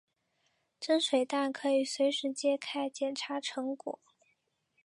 [0.79, 3.99] 蒸水蛋可以随时揭开捡查成果。